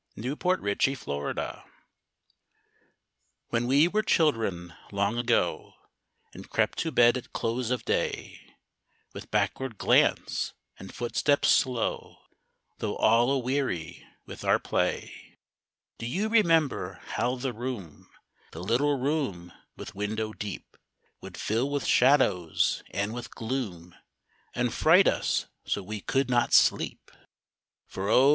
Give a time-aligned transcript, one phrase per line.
[0.15, 1.59] THE GHOSTS OF NIGHT.
[3.49, 5.75] When we were children, long ago,
[6.33, 8.41] And crept to bed at close of day,
[9.13, 12.17] With backward glance and footstep slow,
[12.79, 15.37] Though all aweary with our play,
[15.99, 18.09] Do you remember how the room
[18.53, 20.77] The little room with window deep
[21.21, 23.93] Would fill with shadows and with gloom,
[24.55, 27.11] And fright us so we could not sleep?
[27.85, 28.29] For O!